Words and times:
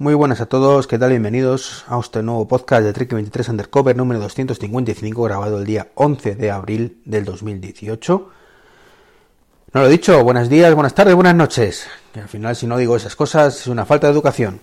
Muy 0.00 0.14
buenas 0.14 0.40
a 0.40 0.46
todos, 0.46 0.86
¿qué 0.86 0.96
tal? 0.96 1.10
Bienvenidos 1.10 1.84
a 1.88 1.98
este 1.98 2.22
nuevo 2.22 2.46
podcast 2.46 2.84
de 2.84 2.92
Trek 2.92 3.12
23 3.14 3.48
Undercover 3.48 3.96
número 3.96 4.20
255 4.20 5.24
grabado 5.24 5.58
el 5.58 5.64
día 5.64 5.88
11 5.96 6.36
de 6.36 6.52
abril 6.52 7.02
del 7.04 7.24
2018. 7.24 8.30
No 9.72 9.80
lo 9.80 9.88
he 9.88 9.90
dicho, 9.90 10.22
buenos 10.22 10.48
días, 10.48 10.72
buenas 10.72 10.94
tardes, 10.94 11.16
buenas 11.16 11.34
noches. 11.34 11.88
Que 12.12 12.20
al 12.20 12.28
final 12.28 12.54
si 12.54 12.68
no 12.68 12.78
digo 12.78 12.94
esas 12.94 13.16
cosas 13.16 13.62
es 13.62 13.66
una 13.66 13.84
falta 13.86 14.06
de 14.06 14.12
educación. 14.12 14.60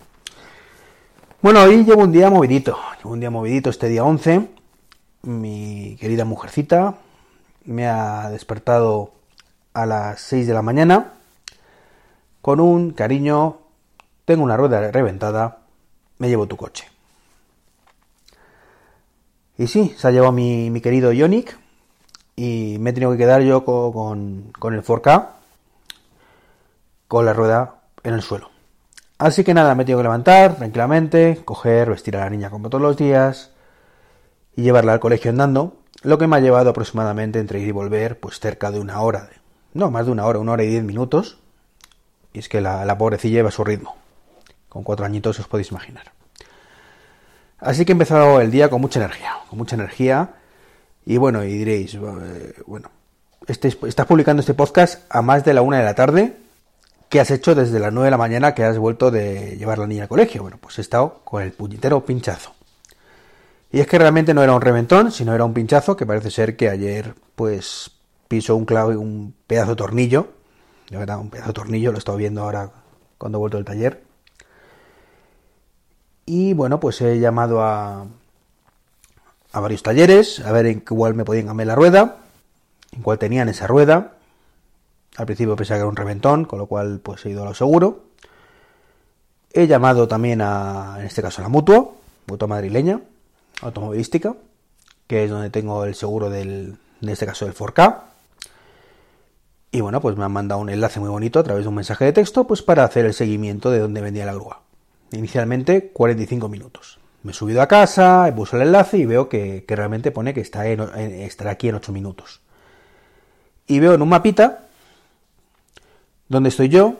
Bueno, 1.41 1.63
hoy 1.63 1.83
llevo 1.83 2.03
un 2.03 2.13
día 2.13 2.29
movidito, 2.29 2.79
llevo 2.99 3.11
un 3.11 3.19
día 3.19 3.29
movidito 3.29 3.69
este 3.69 3.89
día 3.89 4.05
11. 4.05 4.47
Mi 5.23 5.97
querida 5.99 6.23
mujercita 6.23 6.95
me 7.65 7.87
ha 7.87 8.29
despertado 8.29 9.11
a 9.73 9.85
las 9.85 10.21
6 10.21 10.47
de 10.47 10.53
la 10.53 10.61
mañana 10.61 11.11
con 12.41 12.61
un 12.61 12.91
cariño 12.91 13.64
tengo 14.25 14.43
una 14.43 14.57
rueda 14.57 14.91
reventada, 14.91 15.59
me 16.17 16.27
llevo 16.27 16.47
tu 16.47 16.57
coche. 16.57 16.89
Y 19.57 19.67
sí, 19.67 19.95
se 19.97 20.07
ha 20.07 20.11
llevado 20.11 20.33
mi, 20.33 20.81
querido 20.81 21.13
Ionic 21.13 21.57
y 22.35 22.77
me 22.79 22.89
he 22.89 22.93
tenido 22.93 23.11
que 23.11 23.17
quedar 23.17 23.41
yo 23.41 23.63
con, 23.63 24.51
el 24.73 24.83
4K 24.83 25.27
con 27.07 27.25
la 27.25 27.33
rueda 27.33 27.75
en 28.03 28.15
el 28.15 28.21
suelo. 28.21 28.49
Así 29.17 29.45
que 29.45 29.53
nada, 29.53 29.75
me 29.75 29.83
he 29.83 29.85
tenido 29.85 29.99
que 29.99 30.03
levantar 30.03 30.55
tranquilamente, 30.57 31.41
coger, 31.45 31.89
vestir 31.89 32.17
a 32.17 32.21
la 32.21 32.29
niña 32.29 32.49
como 32.49 32.69
todos 32.69 32.81
los 32.81 32.97
días 32.97 33.51
y 34.57 34.63
llevarla 34.63 34.91
al 34.91 34.99
colegio 34.99 35.31
andando, 35.31 35.77
lo 36.01 36.17
que 36.17 36.27
me 36.27 36.35
ha 36.35 36.41
llevado 36.41 36.71
aproximadamente 36.71 37.39
entre 37.39 37.61
ir 37.61 37.69
y 37.69 37.71
volver, 37.71 38.19
pues 38.19 38.39
cerca 38.39 38.71
de 38.71 38.79
una 38.79 38.99
hora, 38.99 39.29
no, 39.73 39.89
más 39.89 40.05
de 40.05 40.11
una 40.11 40.25
hora, 40.25 40.39
una 40.39 40.53
hora 40.53 40.63
y 40.63 40.67
diez 40.67 40.83
minutos. 40.83 41.37
Y 42.33 42.39
es 42.39 42.49
que 42.49 42.59
la 42.59 42.97
pobrecilla 42.97 43.35
lleva 43.35 43.51
su 43.51 43.63
ritmo. 43.63 43.95
Con 44.75 44.83
cuatro 44.83 45.05
añitos 45.05 45.39
os 45.39 45.47
podéis 45.47 45.71
imaginar. 45.71 46.11
Así 47.59 47.85
que 47.85 47.93
he 47.93 47.95
empezado 47.95 48.41
el 48.41 48.51
día 48.51 48.69
con 48.69 48.81
mucha 48.81 48.99
energía, 48.99 49.31
con 49.47 49.57
mucha 49.57 49.77
energía. 49.77 50.33
Y 51.05 51.15
bueno, 51.15 51.45
y 51.45 51.53
diréis, 51.53 51.93
eh, 51.93 52.53
bueno, 52.67 52.91
este, 53.47 53.69
estás 53.69 54.05
publicando 54.05 54.41
este 54.41 54.53
podcast 54.53 55.05
a 55.09 55.21
más 55.21 55.45
de 55.45 55.53
la 55.53 55.61
una 55.61 55.77
de 55.77 55.85
la 55.85 55.95
tarde. 55.95 56.35
¿Qué 57.07 57.21
has 57.21 57.31
hecho 57.31 57.55
desde 57.55 57.79
las 57.79 57.93
nueve 57.93 58.07
de 58.07 58.11
la 58.11 58.17
mañana 58.17 58.53
que 58.53 58.65
has 58.65 58.77
vuelto 58.77 59.11
de 59.11 59.55
llevar 59.55 59.77
la 59.77 59.87
niña 59.87 60.03
al 60.03 60.09
colegio? 60.09 60.41
Bueno, 60.41 60.57
pues 60.59 60.77
he 60.77 60.81
estado 60.81 61.21
con 61.23 61.41
el 61.41 61.53
puñetero 61.53 62.05
pinchazo. 62.05 62.53
Y 63.71 63.79
es 63.79 63.87
que 63.87 63.97
realmente 63.97 64.33
no 64.33 64.43
era 64.43 64.51
un 64.51 64.61
reventón, 64.61 65.09
sino 65.09 65.33
era 65.33 65.45
un 65.45 65.53
pinchazo 65.53 65.95
que 65.95 66.05
parece 66.05 66.31
ser 66.31 66.57
que 66.57 66.67
ayer, 66.67 67.15
pues, 67.37 67.91
piso 68.27 68.57
un 68.57 68.65
clavo, 68.65 68.89
un 68.89 69.35
pedazo 69.47 69.69
de 69.69 69.75
tornillo. 69.77 70.33
De 70.89 70.97
verdad, 70.97 71.17
un 71.17 71.29
pedazo 71.29 71.51
de 71.51 71.53
tornillo, 71.53 71.91
lo 71.93 71.97
he 71.97 71.99
estado 71.99 72.17
viendo 72.17 72.41
ahora 72.41 72.71
cuando 73.17 73.37
he 73.37 73.39
vuelto 73.39 73.55
del 73.55 73.65
taller. 73.65 74.14
Y 76.25 76.53
bueno, 76.53 76.79
pues 76.79 77.01
he 77.01 77.19
llamado 77.19 77.61
a, 77.61 78.05
a 79.51 79.59
varios 79.59 79.83
talleres, 79.83 80.39
a 80.39 80.51
ver 80.51 80.65
en 80.65 80.79
cuál 80.81 81.13
me 81.13 81.23
podían 81.23 81.47
cambiar 81.47 81.67
la 81.67 81.75
rueda, 81.75 82.17
en 82.91 83.01
cuál 83.01 83.19
tenían 83.19 83.47
esa 83.47 83.67
rueda. 83.67 84.13
Al 85.17 85.25
principio 85.25 85.55
pensaba 85.55 85.77
que 85.77 85.81
era 85.81 85.89
un 85.89 85.95
reventón, 85.95 86.45
con 86.45 86.59
lo 86.59 86.65
cual 86.65 86.99
pues 87.01 87.25
he 87.25 87.29
ido 87.29 87.43
a 87.43 87.45
lo 87.45 87.53
seguro. 87.53 88.05
He 89.53 89.67
llamado 89.67 90.07
también 90.07 90.41
a, 90.41 90.97
en 90.99 91.05
este 91.05 91.21
caso, 91.21 91.41
a 91.41 91.43
la 91.43 91.49
mutua, 91.49 91.89
mutua 92.27 92.47
madrileña, 92.47 92.99
automovilística, 93.61 94.35
que 95.07 95.23
es 95.23 95.29
donde 95.29 95.49
tengo 95.49 95.85
el 95.85 95.95
seguro 95.95 96.29
del, 96.29 96.77
en 97.01 97.09
este 97.09 97.25
caso 97.25 97.45
del 97.45 97.55
4K. 97.55 98.01
Y 99.71 99.79
bueno, 99.79 100.01
pues 100.01 100.17
me 100.17 100.25
han 100.25 100.33
mandado 100.33 100.59
un 100.59 100.69
enlace 100.69 100.99
muy 100.99 101.09
bonito 101.09 101.39
a 101.39 101.43
través 101.43 101.63
de 101.63 101.69
un 101.69 101.75
mensaje 101.75 102.03
de 102.03 102.13
texto, 102.13 102.45
pues 102.45 102.61
para 102.61 102.83
hacer 102.83 103.05
el 103.05 103.13
seguimiento 103.13 103.71
de 103.71 103.79
dónde 103.79 104.01
vendía 104.01 104.25
la 104.25 104.33
grúa. 104.33 104.64
Inicialmente 105.15 105.91
45 105.91 106.49
minutos. 106.49 106.99
Me 107.23 107.31
he 107.31 107.33
subido 107.33 107.61
a 107.61 107.67
casa, 107.67 108.27
he 108.27 108.33
puesto 108.33 108.57
el 108.57 108.63
enlace 108.63 108.97
y 108.97 109.05
veo 109.05 109.29
que, 109.29 109.65
realmente 109.67 110.11
pone 110.11 110.33
que 110.33 110.41
está 110.41 110.67
en, 110.67 110.81
estará 110.81 111.51
aquí 111.51 111.69
en 111.69 111.75
8 111.75 111.91
minutos. 111.91 112.41
Y 113.65 113.79
veo 113.79 113.93
en 113.93 114.01
un 114.01 114.09
mapita 114.09 114.65
donde 116.27 116.49
estoy 116.49 116.69
yo, 116.69 116.97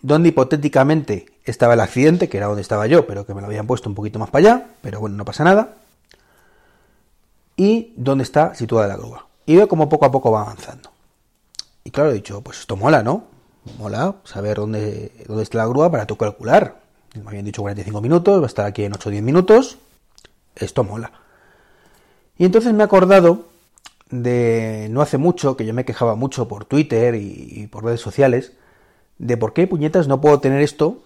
donde 0.00 0.30
hipotéticamente 0.30 1.26
estaba 1.44 1.74
el 1.74 1.80
accidente, 1.80 2.28
que 2.28 2.36
era 2.36 2.46
donde 2.46 2.62
estaba 2.62 2.86
yo, 2.86 3.06
pero 3.06 3.26
que 3.26 3.34
me 3.34 3.40
lo 3.40 3.48
habían 3.48 3.66
puesto 3.66 3.88
un 3.88 3.94
poquito 3.94 4.18
más 4.18 4.30
para 4.30 4.48
allá, 4.48 4.66
pero 4.80 5.00
bueno, 5.00 5.16
no 5.16 5.24
pasa 5.24 5.44
nada. 5.44 5.74
Y 7.56 7.92
dónde 7.96 8.24
está 8.24 8.54
situada 8.54 8.86
la 8.86 8.96
grúa. 8.96 9.26
Y 9.44 9.56
veo 9.56 9.68
como 9.68 9.88
poco 9.88 10.06
a 10.06 10.10
poco 10.10 10.30
va 10.30 10.42
avanzando. 10.42 10.90
Y 11.84 11.90
claro, 11.90 12.10
he 12.10 12.14
dicho, 12.14 12.40
pues 12.42 12.60
esto 12.60 12.76
mola, 12.76 13.02
¿no? 13.02 13.24
Mola 13.78 14.14
saber 14.24 14.56
dónde, 14.56 15.12
dónde 15.26 15.42
está 15.42 15.58
la 15.58 15.66
grúa 15.66 15.90
para 15.90 16.06
tú 16.06 16.16
calcular 16.16 16.85
me 17.22 17.28
habían 17.28 17.44
dicho 17.44 17.62
45 17.62 18.00
minutos, 18.00 18.40
va 18.40 18.44
a 18.44 18.46
estar 18.46 18.66
aquí 18.66 18.84
en 18.84 18.94
8 18.94 19.08
o 19.08 19.12
10 19.12 19.22
minutos. 19.22 19.78
Esto 20.54 20.84
mola. 20.84 21.12
Y 22.38 22.44
entonces 22.44 22.72
me 22.72 22.82
he 22.82 22.84
acordado 22.84 23.46
de 24.10 24.88
no 24.90 25.02
hace 25.02 25.18
mucho, 25.18 25.56
que 25.56 25.66
yo 25.66 25.74
me 25.74 25.84
quejaba 25.84 26.14
mucho 26.14 26.48
por 26.48 26.64
Twitter 26.64 27.14
y, 27.14 27.66
por 27.70 27.84
redes 27.84 28.00
sociales, 28.00 28.52
de 29.18 29.36
por 29.36 29.52
qué 29.52 29.66
puñetas 29.66 30.08
no 30.08 30.20
puedo 30.20 30.40
tener 30.40 30.60
esto 30.60 31.02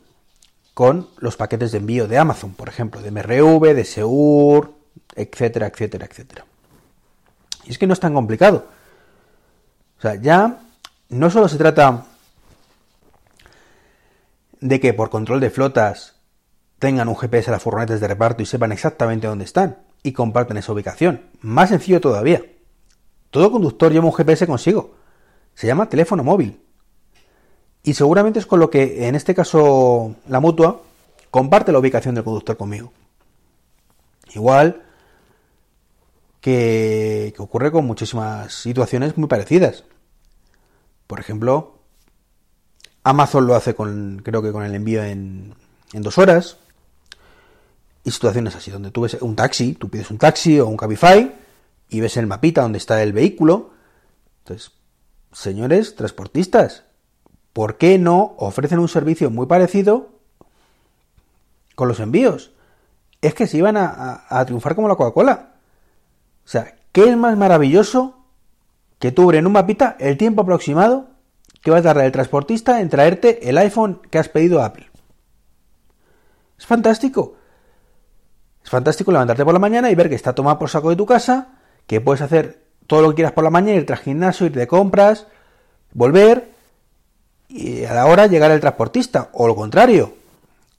con 0.75 1.09
los 1.19 1.37
paquetes 1.37 1.73
de 1.73 1.79
envío 1.79 2.09
de 2.09 2.19
Amazon, 2.19 2.55
por 2.55 2.69
ejemplo, 2.69 3.01
de 3.03 3.11
MRV, 3.11 3.75
de 3.75 3.85
Seur, 3.85 4.73
etcétera, 5.15 5.69
etcétera, 5.69 6.07
etcétera. 6.07 6.45
Y 7.65 7.71
es 7.71 7.79
que 7.79 7.87
no 7.87 7.93
es 7.93 8.01
tan 8.01 8.15
complicado. 8.15 8.67
O 9.99 10.01
sea, 10.01 10.15
ya 10.15 10.61
no 11.09 11.31
solo 11.31 11.49
se 11.49 11.59
trata 11.59 12.07
de 14.61 14.81
que 14.81 14.95
por 14.95 15.11
control 15.11 15.41
de 15.41 15.51
flotas 15.51 16.17
tengan 16.79 17.09
un 17.09 17.17
GPS 17.17 17.51
a 17.51 17.53
las 17.53 17.63
furgonetas 17.63 18.01
de 18.01 18.09
reparto 18.09 18.43
y 18.43 18.47
sepan 18.47 18.73
exactamente 18.73 19.27
dónde 19.27 19.45
están 19.45 19.79
y 20.03 20.13
comparten 20.13 20.57
esa 20.57 20.73
ubicación. 20.73 21.23
Más 21.41 21.69
sencillo 21.69 22.01
todavía. 22.01 22.43
Todo 23.31 23.53
conductor 23.53 23.93
lleva 23.93 24.07
un 24.07 24.15
GPS 24.15 24.47
consigo. 24.47 24.95
Se 25.55 25.67
llama 25.67 25.89
teléfono 25.89 26.25
móvil. 26.25 26.61
Y 27.83 27.95
seguramente 27.95 28.39
es 28.39 28.47
con 28.47 28.61
lo 28.61 28.71
que, 28.71 29.09
en 29.09 29.15
este 29.15 29.35
caso, 29.35 30.17
la 30.29 30.41
mutua 30.41 30.83
comparte 31.31 31.73
la 31.73 31.79
ubicación 31.79 32.15
del 32.15 32.25
conductor 32.25 32.57
conmigo. 32.57 32.93
Igual 34.35 34.83
que, 36.41 37.33
que 37.35 37.43
ocurre 37.43 37.71
con 37.71 37.87
muchísimas 37.87 38.53
situaciones 38.53 39.17
muy 39.17 39.29
parecidas. 39.29 39.85
Por 41.07 41.21
ejemplo, 41.21 41.80
Amazon 43.05 43.47
lo 43.47 43.55
hace 43.55 43.75
con, 43.75 44.21
creo 44.25 44.43
que 44.43 44.53
con 44.53 44.65
el 44.65 44.75
envío 44.75 45.03
en, 45.03 45.55
en 45.93 46.03
dos 46.03 46.19
horas. 46.19 46.59
Y 48.03 48.11
situaciones 48.11 48.57
así, 48.57 48.71
donde 48.71 48.91
tú 48.91 49.03
ves 49.03 49.19
un 49.21 49.37
taxi, 49.37 49.75
tú 49.75 49.89
pides 49.89 50.11
un 50.11 50.19
taxi 50.19 50.59
o 50.59 50.67
un 50.67 50.77
Cabify 50.77 51.35
y 51.91 52.01
ves 52.01 52.17
el 52.17 52.27
mapita 52.27 52.63
donde 52.63 52.79
está 52.79 53.03
el 53.03 53.13
vehículo. 53.13 53.71
Entonces, 54.45 54.73
señores 55.33 55.97
transportistas, 55.97 56.85
¿por 57.53 57.77
qué 57.77 57.99
no 57.99 58.35
ofrecen 58.39 58.79
un 58.79 58.89
servicio 58.89 59.31
muy 59.31 59.47
parecido 59.47 60.11
con 61.75 61.89
los 61.89 62.01
envíos? 62.01 62.53
Es 63.21 63.35
que 63.35 63.47
se 63.47 63.59
iban 63.59 63.77
a, 63.77 64.45
triunfar 64.47 64.75
como 64.75 64.89
la 64.89 64.95
Coca-Cola. 64.95 65.55
O 66.45 66.49
sea, 66.49 66.75
¿qué 66.93 67.11
es 67.11 67.17
más 67.17 67.37
maravilloso 67.37 68.17
que 68.99 69.13
tú 69.13 69.31
en 69.33 69.47
un 69.47 69.53
mapita 69.53 69.97
el 69.99 70.17
tiempo 70.17 70.43
aproximado 70.43 71.09
que 71.63 71.71
va 71.71 71.79
a 71.79 71.83
tardar 71.83 72.05
el 72.05 72.13
transportista 72.13 72.81
en 72.81 72.89
traerte 72.89 73.49
el 73.49 73.59
iPhone 73.59 74.01
que 74.11 74.19
has 74.19 74.29
pedido 74.29 74.61
a 74.61 74.67
Apple. 74.67 74.89
Es 76.59 76.67
fantástico. 76.67 77.35
Es 78.63 78.71
fantástico 78.71 79.13
levantarte 79.13 79.45
por 79.45 79.55
la 79.55 79.61
mañana 79.61 79.91
y 79.91 79.95
ver 79.95 80.09
que 80.09 80.15
está 80.15 80.35
tomado 80.35 80.59
por 80.59 80.69
saco 80.69 80.91
de 80.91 80.97
tu 80.97 81.07
casa, 81.07 81.49
que 81.87 82.01
puedes 82.01 82.21
hacer 82.21 82.63
todo 82.87 83.03
lo 83.03 83.11
que 83.11 83.17
quieras 83.17 83.33
por 83.33 83.45
la 83.45 83.51
mañana, 83.51 83.81
ir 83.81 83.91
al 83.91 83.99
gimnasio, 83.99 84.47
ir 84.47 84.53
de 84.53 84.67
compras, 84.67 85.27
volver 85.93 86.51
y 87.49 87.85
a 87.85 87.95
la 87.95 88.07
hora 88.07 88.27
llegar 88.27 88.51
el 88.51 88.61
transportista. 88.61 89.31
O 89.33 89.47
lo 89.47 89.55
contrario, 89.55 90.15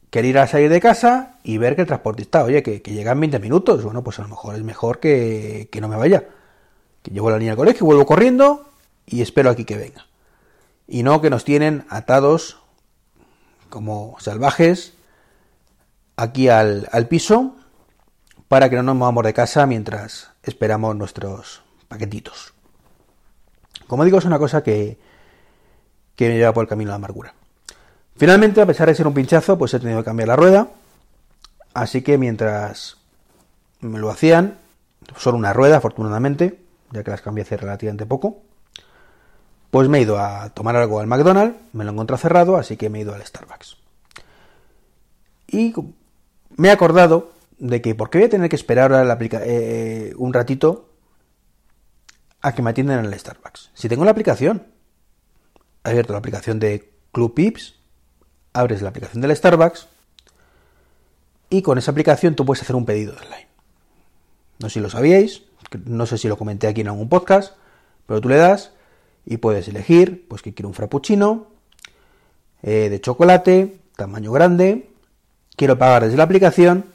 querer 0.10 0.30
ir 0.30 0.38
a 0.40 0.48
salir 0.48 0.70
de 0.70 0.80
casa 0.80 1.38
y 1.44 1.58
ver 1.58 1.76
que 1.76 1.82
el 1.82 1.88
transportista, 1.88 2.44
oye, 2.44 2.64
que, 2.64 2.82
que 2.82 2.94
llega 2.94 3.12
en 3.12 3.20
20 3.20 3.40
minutos. 3.40 3.84
Bueno, 3.84 4.04
pues 4.04 4.20
a 4.20 4.24
lo 4.24 4.30
mejor 4.30 4.56
es 4.56 4.64
mejor 4.64 5.00
que, 5.00 5.70
que 5.72 5.82
no 5.82 5.88
me 5.88 5.96
vaya. 5.96 6.26
Que 7.02 7.12
llevo 7.12 7.30
a 7.30 7.32
la 7.32 7.40
niña 7.40 7.52
al 7.52 7.58
colegio, 7.58 7.86
vuelvo 7.86 8.06
corriendo 8.06 8.70
y 9.08 9.22
espero 9.22 9.50
aquí 9.50 9.66
que 9.66 9.78
venga 9.78 10.06
y 10.92 11.04
no 11.04 11.22
que 11.22 11.30
nos 11.30 11.46
tienen 11.46 11.86
atados 11.90 12.58
como 13.70 14.18
salvajes 14.20 14.94
aquí 16.18 16.50
al, 16.50 16.90
al 16.92 17.08
piso 17.08 17.56
para 18.50 18.70
que 18.70 18.76
no 18.76 18.84
nos 18.84 18.98
movamos 18.98 19.24
de 19.24 19.34
casa 19.34 19.66
mientras 19.66 20.32
esperamos 20.44 20.94
nuestros 20.98 21.62
paquetitos. 21.88 22.54
Como 23.88 24.04
digo, 24.04 24.18
es 24.18 24.26
una 24.26 24.38
cosa 24.38 24.64
que, 24.64 25.00
que 26.18 26.28
me 26.28 26.36
lleva 26.36 26.54
por 26.54 26.66
el 26.66 26.68
camino 26.68 26.90
la 26.90 26.96
amargura. 26.96 27.34
Finalmente, 28.18 28.60
a 28.60 28.66
pesar 28.66 28.90
de 28.90 28.96
ser 28.96 29.08
un 29.08 29.14
pinchazo, 29.14 29.58
pues 29.58 29.74
he 29.74 29.80
tenido 29.80 30.00
que 30.00 30.06
cambiar 30.06 30.28
la 30.28 30.36
rueda. 30.36 30.72
Así 31.74 32.02
que 32.02 32.18
mientras 32.18 32.98
me 33.80 33.98
lo 33.98 34.10
hacían, 34.10 34.58
solo 35.16 35.38
una 35.38 35.54
rueda, 35.54 35.78
afortunadamente, 35.78 36.60
ya 36.92 37.02
que 37.02 37.12
las 37.12 37.22
cambié 37.22 37.44
hace 37.44 37.56
relativamente 37.56 38.06
poco, 38.06 38.42
pues 39.72 39.88
me 39.88 39.98
he 39.98 40.02
ido 40.02 40.20
a 40.20 40.50
tomar 40.50 40.76
algo 40.76 41.00
al 41.00 41.08
McDonald's, 41.08 41.58
me 41.72 41.86
lo 41.86 41.92
encontrado 41.92 42.22
cerrado, 42.22 42.58
así 42.58 42.76
que 42.76 42.90
me 42.90 43.00
he 43.00 43.02
ido 43.02 43.16
al 43.16 43.26
Starbucks. 43.26 43.78
Y 45.48 45.74
me 46.58 46.68
he 46.68 46.72
acordado 46.72 47.32
de 47.58 47.82
que, 47.82 47.96
¿por 47.96 48.10
qué 48.10 48.20
voy 48.20 48.28
a 48.28 48.30
tener 48.30 48.50
que 48.50 48.56
esperar 48.58 48.94
ahora 48.94 49.18
eh, 49.46 50.14
un 50.18 50.34
ratito 50.34 50.90
a 52.42 52.54
que 52.54 52.62
me 52.62 52.72
atiendan 52.72 53.00
en 53.00 53.06
el 53.06 53.18
Starbucks? 53.18 53.72
Si 53.74 53.88
tengo 53.88 54.04
la 54.04 54.12
aplicación, 54.12 54.68
he 55.86 55.90
abierto 55.90 56.12
la 56.12 56.20
aplicación 56.20 56.60
de 56.60 56.92
Club 57.14 57.34
Pips, 57.34 57.76
abres 58.52 58.82
la 58.82 58.90
aplicación 58.90 59.22
del 59.22 59.36
Starbucks 59.36 59.88
y 61.50 61.62
con 61.62 61.78
esa 61.78 61.92
aplicación 61.92 62.36
tú 62.36 62.46
puedes 62.46 62.62
hacer 62.62 62.76
un 62.76 62.86
pedido 62.86 63.14
online. 63.14 63.48
No 64.60 64.68
sé 64.68 64.76
si 64.76 64.80
lo 64.82 64.90
sabíais, 64.90 65.44
no 65.86 66.06
sé 66.06 66.18
si 66.18 66.28
lo 66.28 66.38
comenté 66.38 66.68
aquí 66.68 66.82
en 66.82 66.90
algún 66.90 67.08
podcast, 67.08 67.56
pero 68.06 68.20
tú 68.20 68.28
le 68.28 68.36
das 68.36 68.72
y 69.26 69.38
puedes 69.38 69.68
elegir, 69.68 70.28
pues 70.28 70.42
que 70.42 70.54
quiero 70.54 70.70
un 70.70 70.76
frappuccino 70.76 71.48
eh, 72.64 72.90
de 72.90 73.02
chocolate, 73.02 73.80
tamaño 73.96 74.32
grande, 74.32 74.90
quiero 75.56 75.78
pagar 75.78 76.04
desde 76.04 76.18
la 76.18 76.24
aplicación 76.24 76.86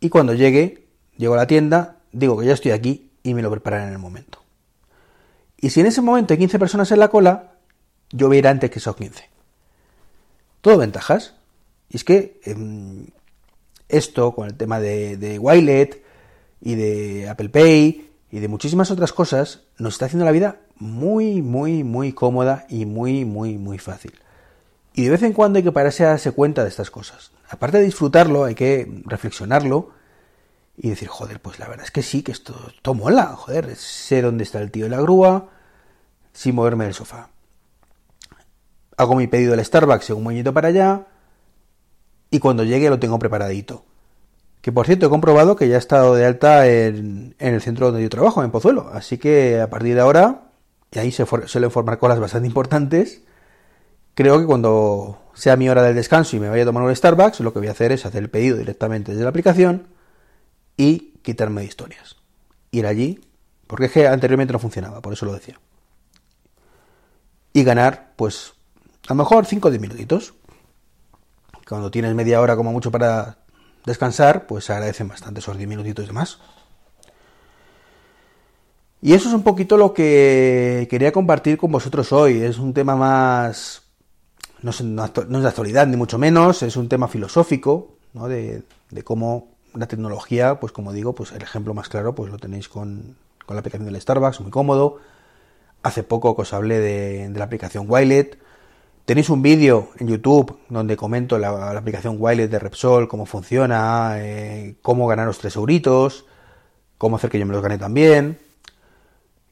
y 0.00 0.08
cuando 0.08 0.34
llegue, 0.34 0.86
llego 1.16 1.34
a 1.34 1.38
la 1.38 1.46
tienda, 1.46 1.98
digo 2.12 2.38
que 2.38 2.46
ya 2.46 2.54
estoy 2.54 2.72
aquí 2.72 3.10
y 3.22 3.34
me 3.34 3.42
lo 3.42 3.50
preparan 3.50 3.88
en 3.88 3.92
el 3.92 3.98
momento. 3.98 4.40
Y 5.58 5.70
si 5.70 5.80
en 5.80 5.86
ese 5.86 6.00
momento 6.00 6.32
hay 6.32 6.38
15 6.38 6.58
personas 6.58 6.90
en 6.90 7.00
la 7.00 7.08
cola, 7.08 7.52
yo 8.10 8.28
voy 8.28 8.36
a 8.36 8.40
ir 8.40 8.48
antes 8.48 8.70
que 8.70 8.78
esos 8.78 8.96
15. 8.96 9.28
Todo 10.62 10.78
ventajas. 10.78 11.34
Y 11.90 11.96
es 11.96 12.04
que 12.04 12.40
em, 12.44 13.06
esto, 13.88 14.34
con 14.34 14.48
el 14.48 14.56
tema 14.56 14.80
de, 14.80 15.16
de 15.18 15.38
Wilet 15.38 16.02
y 16.62 16.74
de 16.76 17.28
Apple 17.28 17.50
Pay 17.50 18.09
y 18.30 18.38
de 18.38 18.48
muchísimas 18.48 18.90
otras 18.90 19.12
cosas, 19.12 19.60
nos 19.78 19.94
está 19.94 20.06
haciendo 20.06 20.24
la 20.24 20.30
vida 20.30 20.60
muy, 20.76 21.42
muy, 21.42 21.84
muy 21.84 22.12
cómoda 22.12 22.66
y 22.68 22.86
muy, 22.86 23.24
muy, 23.24 23.58
muy 23.58 23.78
fácil. 23.78 24.12
Y 24.94 25.04
de 25.04 25.10
vez 25.10 25.22
en 25.22 25.32
cuando 25.32 25.56
hay 25.58 25.62
que 25.62 25.72
pararse 25.72 26.04
a 26.04 26.10
darse 26.10 26.32
cuenta 26.32 26.62
de 26.62 26.68
estas 26.68 26.90
cosas. 26.90 27.32
Aparte 27.48 27.78
de 27.78 27.84
disfrutarlo, 27.84 28.44
hay 28.44 28.54
que 28.54 29.02
reflexionarlo 29.04 29.90
y 30.76 30.90
decir, 30.90 31.08
joder, 31.08 31.40
pues 31.40 31.58
la 31.58 31.68
verdad 31.68 31.84
es 31.84 31.90
que 31.90 32.02
sí, 32.02 32.22
que 32.22 32.32
esto, 32.32 32.54
esto 32.74 32.94
mola, 32.94 33.34
joder, 33.36 33.74
sé 33.76 34.22
dónde 34.22 34.44
está 34.44 34.60
el 34.60 34.70
tío 34.70 34.84
de 34.84 34.90
la 34.90 35.00
grúa 35.00 35.50
sin 36.32 36.54
moverme 36.54 36.84
del 36.84 36.94
sofá. 36.94 37.30
Hago 38.96 39.16
mi 39.16 39.26
pedido 39.26 39.52
del 39.56 39.64
Starbucks, 39.64 40.10
un 40.10 40.22
moñito 40.22 40.54
para 40.54 40.68
allá 40.68 41.06
y 42.30 42.38
cuando 42.38 42.64
llegue 42.64 42.90
lo 42.90 42.98
tengo 42.98 43.18
preparadito. 43.18 43.84
Que 44.60 44.72
por 44.72 44.86
cierto 44.86 45.06
he 45.06 45.08
comprobado 45.08 45.56
que 45.56 45.68
ya 45.68 45.76
ha 45.76 45.78
estado 45.78 46.14
de 46.14 46.26
alta 46.26 46.66
en, 46.68 47.34
el 47.38 47.60
centro 47.62 47.86
donde 47.86 48.02
yo 48.02 48.10
trabajo, 48.10 48.42
en 48.42 48.50
Pozuelo. 48.50 48.90
Así 48.92 49.18
que 49.18 49.60
a 49.60 49.70
partir 49.70 49.94
de 49.94 50.00
ahora, 50.00 50.50
y 50.92 50.98
ahí 50.98 51.12
se 51.12 51.24
suelen 51.46 51.70
formar 51.70 51.98
colas 51.98 52.20
bastante 52.20 52.46
importantes, 52.46 53.22
creo 54.14 54.38
que 54.38 54.46
cuando 54.46 55.18
sea 55.34 55.56
mi 55.56 55.68
hora 55.68 55.82
del 55.82 55.94
descanso 55.94 56.36
y 56.36 56.40
me 56.40 56.48
vaya 56.48 56.64
a 56.64 56.66
tomar 56.66 56.82
un 56.82 56.94
Starbucks, 56.94 57.40
lo 57.40 57.52
que 57.52 57.60
voy 57.60 57.68
a 57.68 57.72
hacer 57.72 57.92
es 57.92 58.04
hacer 58.04 58.22
el 58.22 58.28
pedido 58.28 58.58
directamente 58.58 59.12
desde 59.12 59.24
la 59.24 59.30
aplicación 59.30 59.86
y 60.76 61.14
quitarme 61.22 61.62
de 61.62 61.68
historias. 61.68 62.16
Ir 62.70 62.86
allí, 62.86 63.20
porque 63.66 63.86
es 63.86 63.92
que 63.92 64.06
anteriormente 64.06 64.52
no 64.52 64.58
funcionaba, 64.58 65.00
por 65.00 65.12
eso 65.12 65.24
lo 65.24 65.32
decía. 65.32 65.58
Y 67.52 67.64
ganar, 67.64 68.12
pues, 68.16 68.52
a 69.08 69.14
lo 69.14 69.16
mejor 69.16 69.46
5 69.46 69.68
o 69.68 69.70
10 69.70 69.80
minutitos. 69.80 70.34
Cuando 71.68 71.90
tienes 71.90 72.14
media 72.14 72.40
hora 72.40 72.56
como 72.56 72.72
mucho 72.72 72.90
para 72.90 73.38
descansar, 73.84 74.46
pues 74.46 74.64
se 74.64 74.72
agradecen 74.72 75.08
bastante 75.08 75.40
esos 75.40 75.56
10 75.56 75.68
minutitos 75.68 76.06
de 76.06 76.12
más. 76.12 76.38
Y 79.02 79.14
eso 79.14 79.28
es 79.28 79.34
un 79.34 79.42
poquito 79.42 79.76
lo 79.76 79.94
que 79.94 80.86
quería 80.90 81.12
compartir 81.12 81.56
con 81.56 81.72
vosotros 81.72 82.12
hoy. 82.12 82.42
Es 82.42 82.58
un 82.58 82.74
tema 82.74 82.96
más 82.96 83.82
no 84.62 84.70
es, 84.70 84.82
de 85.42 85.48
actualidad 85.48 85.86
ni 85.86 85.96
mucho 85.96 86.18
menos, 86.18 86.62
es 86.62 86.76
un 86.76 86.88
tema 86.88 87.08
filosófico, 87.08 87.96
¿no? 88.12 88.28
de, 88.28 88.62
cómo 89.04 89.48
la 89.74 89.86
tecnología, 89.86 90.60
pues 90.60 90.72
como 90.72 90.92
digo, 90.92 91.14
pues 91.14 91.32
el 91.32 91.42
ejemplo 91.42 91.74
más 91.74 91.88
claro 91.88 92.14
pues 92.14 92.30
lo 92.30 92.38
tenéis 92.38 92.68
con, 92.68 93.16
con 93.46 93.56
la 93.56 93.60
aplicación 93.60 93.86
del 93.90 94.00
Starbucks, 94.00 94.40
muy 94.40 94.50
cómodo. 94.50 94.98
Hace 95.82 96.02
poco 96.02 96.36
que 96.36 96.42
os 96.42 96.52
hablé 96.52 96.78
de, 96.78 97.30
la 97.34 97.44
aplicación 97.44 97.86
Wilet. 97.88 98.38
Tenéis 99.10 99.28
un 99.28 99.42
vídeo 99.42 99.88
en 99.98 100.06
YouTube 100.06 100.56
donde 100.68 100.96
comento 100.96 101.36
la, 101.36 101.72
aplicación 101.72 102.14
Wilet 102.16 102.48
de 102.48 102.60
Repsol, 102.60 103.08
cómo 103.08 103.26
funciona, 103.26 104.12
eh, 104.18 104.76
cómo 104.82 105.08
ganar 105.08 105.26
los 105.26 105.38
tres 105.38 105.56
euritos, 105.56 106.26
cómo 106.96 107.16
hacer 107.16 107.28
que 107.28 107.40
yo 107.40 107.44
me 107.44 107.52
los 107.52 107.60
gane 107.60 107.76
también. 107.76 108.38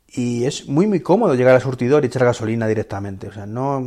Y 0.06 0.44
es 0.44 0.68
muy 0.68 0.86
muy 0.86 1.00
cómodo 1.00 1.34
llegar 1.34 1.56
al 1.56 1.60
surtidor 1.60 2.04
y 2.04 2.06
echar 2.06 2.24
gasolina 2.24 2.68
directamente. 2.68 3.26
O 3.26 3.32
sea, 3.32 3.46
no 3.46 3.84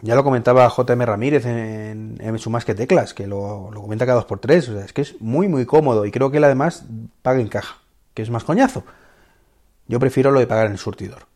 ya 0.00 0.14
lo 0.14 0.24
comentaba 0.24 0.72
JM 0.74 1.02
Ramírez 1.02 1.44
en, 1.44 2.16
en 2.18 2.38
su 2.38 2.48
Más 2.48 2.64
que 2.64 2.74
Teclas, 2.74 3.12
que 3.12 3.26
lo, 3.26 3.70
comenta 3.74 4.06
cada 4.06 4.20
dos 4.20 4.24
por 4.24 4.38
tres. 4.38 4.70
O 4.70 4.72
sea, 4.72 4.86
es 4.86 4.94
que 4.94 5.02
es 5.02 5.20
muy, 5.20 5.48
muy 5.48 5.66
cómodo 5.66 6.06
y 6.06 6.10
creo 6.10 6.30
que 6.30 6.38
él 6.38 6.44
además 6.44 6.86
paga 7.20 7.40
en 7.40 7.48
caja, 7.48 7.76
que 8.14 8.22
es 8.22 8.30
más 8.30 8.44
coñazo. 8.44 8.84
Yo 9.86 10.00
prefiero 10.00 10.30
lo 10.30 10.40
de 10.40 10.46
pagar 10.46 10.64
en 10.64 10.72
el 10.72 10.78
surtidor. 10.78 11.26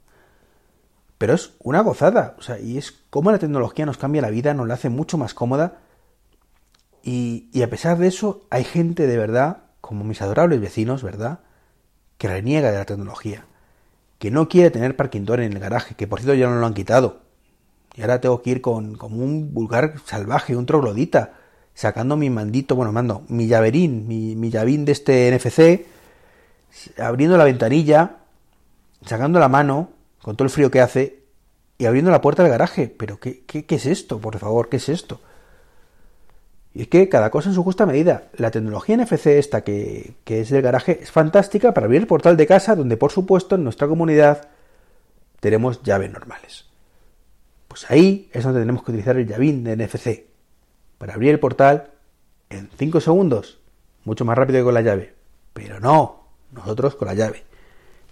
Pero 1.20 1.34
es 1.34 1.52
una 1.58 1.82
gozada. 1.82 2.34
O 2.38 2.42
sea, 2.42 2.58
y 2.58 2.78
es 2.78 2.92
como 3.10 3.30
la 3.30 3.38
tecnología 3.38 3.84
nos 3.84 3.98
cambia 3.98 4.22
la 4.22 4.30
vida, 4.30 4.54
nos 4.54 4.66
la 4.66 4.74
hace 4.74 4.88
mucho 4.88 5.18
más 5.18 5.34
cómoda. 5.34 5.78
Y, 7.02 7.50
a 7.62 7.68
pesar 7.68 7.98
de 7.98 8.08
eso, 8.08 8.46
hay 8.48 8.64
gente 8.64 9.06
de 9.06 9.18
verdad, 9.18 9.64
como 9.82 10.02
mis 10.02 10.22
adorables 10.22 10.60
vecinos, 10.60 11.02
¿verdad?, 11.02 11.40
que 12.16 12.28
reniega 12.28 12.70
de 12.70 12.78
la 12.78 12.86
tecnología. 12.86 13.44
Que 14.18 14.30
no 14.30 14.48
quiere 14.48 14.70
tener 14.70 14.96
parking 14.96 15.26
door 15.26 15.40
en 15.40 15.52
el 15.52 15.58
garaje, 15.58 15.94
que 15.94 16.06
por 16.06 16.20
cierto 16.20 16.34
ya 16.34 16.48
no 16.48 16.58
lo 16.58 16.66
han 16.66 16.74
quitado 16.74 17.20
y 17.96 18.02
ahora 18.02 18.20
tengo 18.20 18.42
que 18.42 18.50
ir 18.50 18.60
con, 18.60 18.96
un 19.00 19.52
vulgar 19.52 19.94
salvaje, 20.04 20.56
un 20.56 20.66
troglodita, 20.66 21.34
sacando 21.74 22.16
mi 22.16 22.30
mandito, 22.30 22.76
bueno, 22.76 22.92
mando, 22.92 23.24
mi 23.28 23.46
llaverín, 23.46 24.06
mi, 24.06 24.36
mi 24.36 24.50
llavín 24.50 24.84
de 24.84 24.92
este 24.92 25.30
NFC, 25.34 25.86
abriendo 26.98 27.36
la 27.36 27.44
ventanilla, 27.44 28.18
sacando 29.04 29.40
la 29.40 29.48
mano, 29.48 29.90
con 30.22 30.36
todo 30.36 30.44
el 30.46 30.50
frío 30.50 30.70
que 30.70 30.80
hace, 30.80 31.24
y 31.78 31.86
abriendo 31.86 32.10
la 32.10 32.20
puerta 32.20 32.42
del 32.42 32.52
garaje. 32.52 32.94
Pero, 32.96 33.18
¿qué, 33.18 33.44
qué, 33.46 33.64
qué 33.64 33.74
es 33.76 33.86
esto? 33.86 34.20
Por 34.20 34.38
favor, 34.38 34.68
¿qué 34.68 34.76
es 34.76 34.88
esto? 34.88 35.20
Y 36.72 36.82
es 36.82 36.88
que 36.88 37.08
cada 37.08 37.30
cosa 37.30 37.48
en 37.48 37.54
su 37.54 37.64
justa 37.64 37.86
medida. 37.86 38.28
La 38.36 38.50
tecnología 38.50 38.96
NFC 38.96 39.26
esta 39.26 39.62
que, 39.62 40.14
que 40.24 40.40
es 40.40 40.50
del 40.50 40.62
garaje 40.62 41.00
es 41.02 41.10
fantástica 41.10 41.74
para 41.74 41.86
abrir 41.86 42.00
el 42.00 42.06
portal 42.06 42.36
de 42.36 42.46
casa 42.46 42.76
donde 42.76 42.96
por 42.96 43.10
supuesto 43.10 43.56
en 43.56 43.64
nuestra 43.64 43.88
comunidad 43.88 44.48
tenemos 45.40 45.82
llaves 45.82 46.12
normales. 46.12 46.66
Pues 47.66 47.90
ahí 47.90 48.30
es 48.32 48.44
donde 48.44 48.60
tenemos 48.60 48.84
que 48.84 48.92
utilizar 48.92 49.16
el 49.16 49.26
llavín 49.26 49.64
de 49.64 49.76
NFC 49.76 50.26
para 50.98 51.14
abrir 51.14 51.30
el 51.30 51.40
portal 51.40 51.92
en 52.50 52.68
5 52.76 53.00
segundos, 53.00 53.60
mucho 54.04 54.24
más 54.24 54.36
rápido 54.36 54.60
que 54.60 54.64
con 54.64 54.74
la 54.74 54.82
llave. 54.82 55.14
Pero 55.52 55.80
no, 55.80 56.26
nosotros 56.52 56.94
con 56.94 57.08
la 57.08 57.14
llave. 57.14 57.44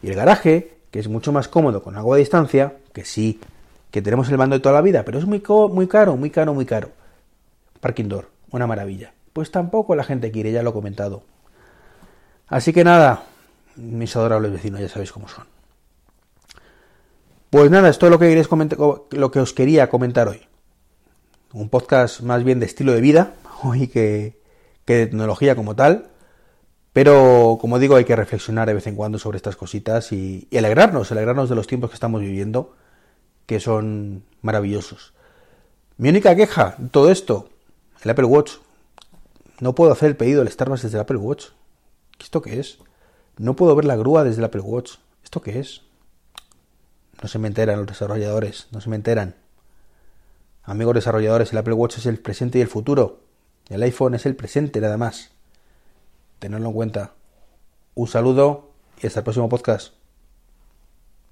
Y 0.02 0.08
el 0.08 0.14
garaje, 0.14 0.77
que 0.90 0.98
es 0.98 1.08
mucho 1.08 1.32
más 1.32 1.48
cómodo 1.48 1.82
con 1.82 1.96
agua 1.96 2.16
a 2.16 2.18
distancia, 2.18 2.76
que 2.92 3.04
sí, 3.04 3.40
que 3.90 4.02
tenemos 4.02 4.28
el 4.28 4.38
mando 4.38 4.56
de 4.56 4.60
toda 4.60 4.74
la 4.74 4.80
vida, 4.80 5.04
pero 5.04 5.18
es 5.18 5.24
muy, 5.24 5.42
muy 5.70 5.86
caro, 5.86 6.16
muy 6.16 6.30
caro, 6.30 6.54
muy 6.54 6.66
caro. 6.66 6.90
Parking 7.80 8.08
door, 8.08 8.28
una 8.50 8.66
maravilla. 8.66 9.12
Pues 9.32 9.50
tampoco 9.50 9.94
la 9.94 10.04
gente 10.04 10.30
quiere, 10.30 10.52
ya 10.52 10.62
lo 10.62 10.70
he 10.70 10.72
comentado. 10.72 11.22
Así 12.48 12.72
que 12.72 12.84
nada, 12.84 13.24
mis 13.76 14.14
adorables 14.16 14.52
vecinos, 14.52 14.80
ya 14.80 14.88
sabéis 14.88 15.12
cómo 15.12 15.28
son. 15.28 15.44
Pues 17.50 17.70
nada, 17.70 17.88
esto 17.88 18.06
es 18.06 18.12
lo 18.12 18.18
que, 18.18 19.06
lo 19.10 19.30
que 19.30 19.40
os 19.40 19.52
quería 19.52 19.88
comentar 19.88 20.28
hoy. 20.28 20.42
Un 21.52 21.70
podcast 21.70 22.20
más 22.20 22.44
bien 22.44 22.60
de 22.60 22.66
estilo 22.66 22.92
de 22.92 23.00
vida, 23.00 23.34
hoy 23.62 23.88
que, 23.88 24.38
que 24.84 24.94
de 24.96 25.06
tecnología 25.06 25.56
como 25.56 25.74
tal. 25.74 26.10
Pero, 26.98 27.58
como 27.60 27.78
digo, 27.78 27.94
hay 27.94 28.04
que 28.04 28.16
reflexionar 28.16 28.66
de 28.66 28.74
vez 28.74 28.88
en 28.88 28.96
cuando 28.96 29.20
sobre 29.20 29.36
estas 29.36 29.54
cositas 29.54 30.10
y, 30.10 30.48
alegrarnos, 30.52 31.12
alegrarnos 31.12 31.48
de 31.48 31.54
los 31.54 31.68
tiempos 31.68 31.90
que 31.90 31.94
estamos 31.94 32.20
viviendo, 32.20 32.74
que 33.46 33.60
son 33.60 34.24
maravillosos. 34.42 35.14
Mi 35.96 36.08
única 36.08 36.34
queja, 36.34 36.76
todo 36.90 37.12
esto, 37.12 37.50
el 38.02 38.10
Apple 38.10 38.24
Watch. 38.24 38.54
No 39.60 39.76
puedo 39.76 39.92
hacer 39.92 40.08
el 40.08 40.16
pedido 40.16 40.40
del 40.40 40.52
Starbucks 40.52 40.82
desde 40.82 40.96
el 40.96 41.02
Apple 41.02 41.18
Watch. 41.18 41.50
¿Esto 42.18 42.42
qué 42.42 42.58
es? 42.58 42.78
No 43.36 43.54
puedo 43.54 43.76
ver 43.76 43.84
la 43.84 43.94
grúa 43.94 44.24
desde 44.24 44.40
el 44.40 44.46
Apple 44.46 44.62
Watch. 44.62 44.94
¿Esto 45.22 45.40
qué 45.40 45.60
es? 45.60 45.82
No 47.22 47.28
se 47.28 47.38
me 47.38 47.46
enteran 47.46 47.78
los 47.78 47.86
desarrolladores, 47.86 48.66
no 48.72 48.80
se 48.80 48.90
me 48.90 48.96
enteran. 48.96 49.36
Amigos 50.64 50.96
desarrolladores, 50.96 51.52
el 51.52 51.58
Apple 51.58 51.74
Watch 51.74 51.98
es 51.98 52.06
el 52.06 52.18
presente 52.18 52.58
y 52.58 52.62
el 52.62 52.68
futuro. 52.68 53.20
El 53.68 53.84
iPhone 53.84 54.16
es 54.16 54.26
el 54.26 54.34
presente 54.34 54.80
nada 54.80 54.96
más. 54.96 55.37
Tenedlo 56.38 56.68
en 56.68 56.74
cuenta. 56.74 57.12
Un 57.94 58.06
saludo 58.06 58.70
y 59.02 59.06
hasta 59.06 59.20
el 59.20 59.24
próximo 59.24 59.48
podcast. 59.48 59.97